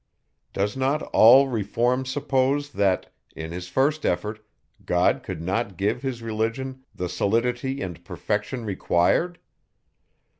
[0.51, 4.43] Does not all reform suppose, that, in his first effort,
[4.83, 9.37] God could not give his religion the solidity and perfection required?